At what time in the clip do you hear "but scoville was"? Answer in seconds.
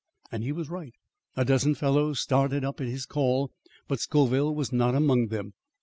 3.87-4.73